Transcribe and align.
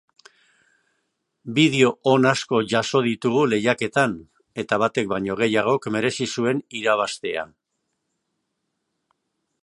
Bideo 1.57 1.89
on 2.11 2.23
asko 2.29 2.61
jaso 2.71 3.01
ditugu 3.07 3.43
lehiaketan 3.51 4.15
eta 4.63 4.79
batek 4.85 5.11
baino 5.11 5.35
gehiagok 5.43 5.85
merezi 5.97 6.29
zuen 6.37 6.63
irabaztea. 6.81 7.45